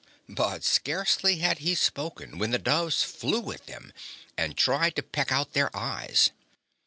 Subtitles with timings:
[0.29, 3.93] But scarcely had he spoken when the doves flew at them
[4.35, 6.31] and tried to peck out their eyes.